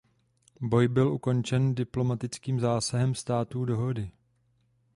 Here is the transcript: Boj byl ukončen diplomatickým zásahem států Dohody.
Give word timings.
Boj 0.61 0.87
byl 0.87 1.13
ukončen 1.13 1.75
diplomatickým 1.75 2.59
zásahem 2.59 3.15
států 3.15 3.65
Dohody. 3.65 4.11